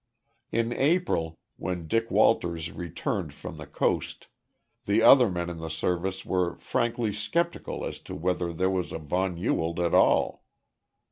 In 0.51 0.73
April, 0.73 1.37
when 1.57 1.85
Dick 1.87 2.09
Walters 2.09 2.71
returned 2.71 3.33
from 3.35 3.57
the 3.57 3.67
Coast, 3.67 4.29
the 4.85 5.03
other 5.03 5.29
men 5.29 5.47
in 5.47 5.59
the 5.59 5.69
Service 5.69 6.25
were 6.25 6.57
frankly 6.57 7.11
skeptical 7.13 7.85
as 7.85 7.99
to 7.99 8.15
whether 8.15 8.51
there 8.51 8.71
was 8.71 8.91
a 8.91 8.97
von 8.97 9.37
Ewald 9.37 9.79
at 9.79 9.93
all. 9.93 10.43